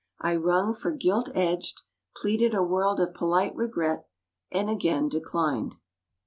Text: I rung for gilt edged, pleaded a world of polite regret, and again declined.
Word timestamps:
I 0.19 0.35
rung 0.35 0.73
for 0.73 0.89
gilt 0.89 1.29
edged, 1.35 1.81
pleaded 2.15 2.55
a 2.55 2.63
world 2.63 2.99
of 2.99 3.13
polite 3.13 3.53
regret, 3.55 4.07
and 4.51 4.67
again 4.67 5.07
declined. 5.09 5.75